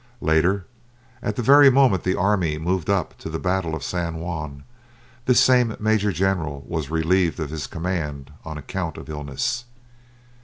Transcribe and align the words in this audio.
Later, 0.21 0.65
at 1.21 1.35
the 1.35 1.43
very 1.43 1.69
moment 1.69 2.01
the 2.01 2.15
army 2.17 2.57
moved 2.57 2.89
up 2.89 3.15
to 3.19 3.29
the 3.29 3.37
battle 3.37 3.75
of 3.75 3.83
San 3.83 4.15
Juan 4.19 4.63
this 5.27 5.39
same 5.39 5.75
major 5.79 6.11
general 6.11 6.65
was 6.67 6.89
relieved 6.89 7.39
of 7.39 7.51
his 7.51 7.67
command 7.67 8.31
on 8.43 8.57
account 8.57 8.97
of 8.97 9.09
illness. 9.09 9.65